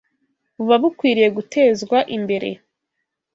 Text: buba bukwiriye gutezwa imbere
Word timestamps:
buba 0.57 0.75
bukwiriye 0.83 1.29
gutezwa 1.37 1.97
imbere 2.15 2.49